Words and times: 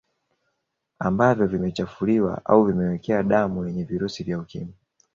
Ambavyo 0.99 1.47
vimechafuliwa 1.47 2.41
au 2.45 2.65
vimewekewa 2.65 3.23
damu 3.23 3.65
yenye 3.67 3.83
virusi 3.83 4.23
vya 4.23 4.39
Ukimwi 4.39 4.73